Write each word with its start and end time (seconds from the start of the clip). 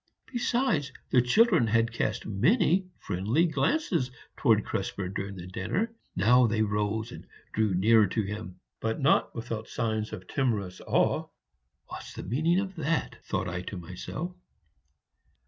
Besides, 0.33 0.91
the 1.11 1.21
children 1.21 1.67
had 1.67 1.91
cast 1.93 2.25
many 2.25 2.89
friendly 2.97 3.45
glances 3.45 4.09
towards 4.35 4.65
Krespel 4.65 5.09
during 5.13 5.35
dinner; 5.49 5.93
now 6.15 6.47
they 6.47 6.63
rose 6.63 7.11
and 7.11 7.27
drew 7.53 7.75
nearer 7.75 8.07
to 8.07 8.23
him, 8.23 8.59
but 8.79 8.99
not 8.99 9.35
without 9.35 9.67
signs 9.67 10.11
of 10.11 10.27
timorous 10.27 10.81
awe. 10.87 11.27
What's 11.85 12.15
the 12.15 12.23
meaning 12.23 12.57
of 12.57 12.75
that? 12.77 13.23
thought 13.23 13.47
I 13.47 13.61
to 13.61 13.77
myself. 13.77 14.33